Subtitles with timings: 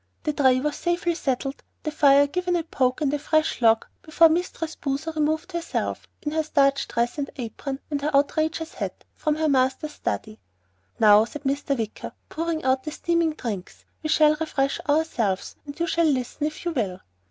[0.23, 4.29] The tray was safely settled, the fire given a poke and a fresh log before
[4.29, 9.35] Mistress Boozer removed herself, in her starched dress and apron and her outrageous hat, from
[9.35, 10.39] her master's study.
[10.99, 11.77] "Now," said Mr.
[11.77, 16.65] Wicker, pouring out the steaming drinks, "we shall refresh ourselves and you shall listen, if
[16.65, 17.01] you will."